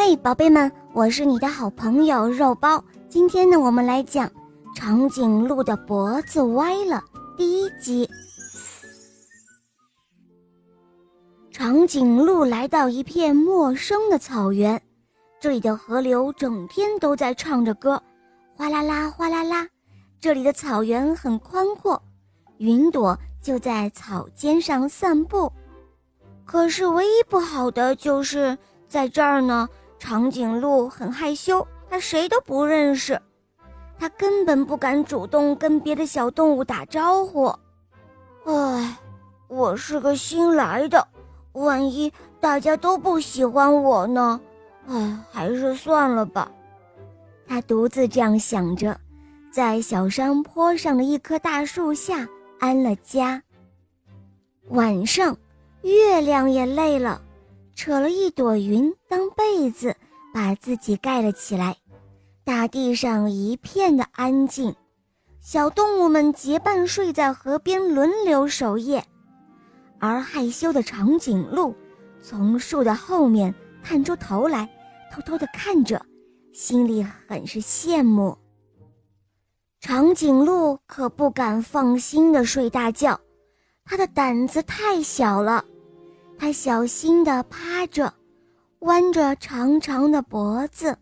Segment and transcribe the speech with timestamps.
[0.00, 2.82] 嘿，宝贝们，我是你的好朋友肉包。
[3.08, 4.30] 今天呢，我们来讲
[4.72, 7.02] 长颈鹿的脖子歪了
[7.36, 8.08] 第一集。
[11.50, 14.80] 长颈鹿来到一片陌生的草原，
[15.40, 18.00] 这里的河流整天都在唱着歌，
[18.56, 19.66] 哗啦啦，哗啦啦。
[20.20, 22.00] 这里的草原很宽阔，
[22.58, 25.52] 云朵就在草尖上散步。
[26.44, 28.56] 可是唯一不好的就是
[28.86, 29.68] 在这儿呢。
[29.98, 33.20] 长颈鹿很害羞，它谁都不认识，
[33.98, 37.52] 它根本不敢主动跟别的小动物打招呼。
[38.44, 38.96] 唉，
[39.48, 41.06] 我是个新来的，
[41.52, 44.40] 万一大家都不喜欢我呢？
[44.86, 46.50] 唉，还是算了吧。
[47.46, 48.98] 他独自这样想着，
[49.50, 52.26] 在小山坡上的一棵大树下
[52.60, 53.42] 安了家。
[54.68, 55.36] 晚上，
[55.82, 57.20] 月亮也累了。
[57.78, 59.94] 扯了一朵云当被子，
[60.34, 61.76] 把自己盖了起来。
[62.42, 64.74] 大地上一片的安静，
[65.40, 69.04] 小动物们结伴睡在河边，轮流守夜。
[70.00, 71.72] 而害羞的长颈鹿
[72.20, 74.68] 从树的后面探出头来，
[75.12, 76.04] 偷偷地看着，
[76.52, 78.36] 心里很是羡慕。
[79.78, 83.20] 长颈鹿可不敢放心地睡大觉，
[83.84, 85.64] 它的胆子太小了。
[86.38, 88.14] 它小心地趴着，
[88.80, 90.96] 弯着长长的脖子，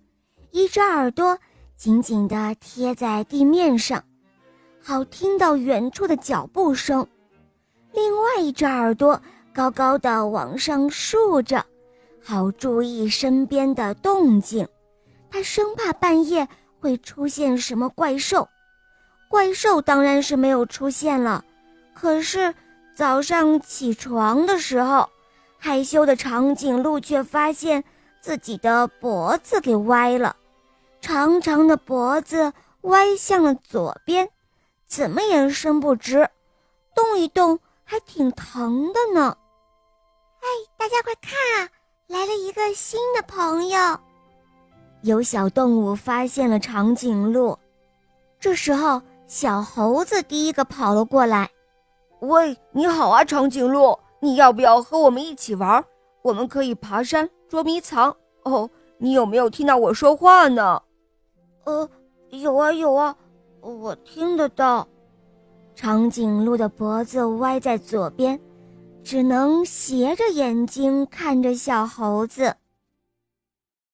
[0.50, 1.38] 一只耳朵
[1.76, 4.02] 紧紧地贴在地面上，
[4.82, 7.04] 好听到远处的脚步声；
[7.92, 9.20] 另外一只耳朵
[9.52, 11.64] 高高的往上竖着，
[12.24, 14.66] 好注意身边的动静。
[15.30, 16.48] 它生怕半夜
[16.80, 18.48] 会出现什么怪兽，
[19.28, 21.44] 怪兽当然是没有出现了。
[21.94, 22.54] 可是
[22.94, 25.06] 早上起床的时候，
[25.58, 27.82] 害羞的长颈鹿却发现
[28.20, 30.36] 自己的脖子给歪了，
[31.00, 34.28] 长长的脖子歪向了左边，
[34.86, 36.28] 怎么也伸不直，
[36.94, 39.36] 动一动还挺疼的呢。
[40.40, 41.70] 哎，大家快看啊，
[42.06, 43.98] 来了一个新的朋友！
[45.02, 47.58] 有小动物发现了长颈鹿，
[48.38, 51.50] 这时候小猴子第一个跑了过来
[52.20, 55.84] ：“喂，你好啊，长颈鹿。”你要不要和我们一起玩？
[56.22, 58.14] 我们可以爬山、捉迷藏。
[58.44, 58.68] 哦，
[58.98, 60.82] 你有没有听到我说话呢？
[61.64, 61.88] 呃，
[62.30, 63.16] 有啊有啊，
[63.60, 64.86] 我听得到。
[65.74, 68.40] 长颈鹿的脖子歪在左边，
[69.04, 72.54] 只能斜着眼睛看着小猴子。